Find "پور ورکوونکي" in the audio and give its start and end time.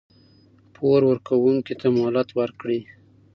0.75-1.73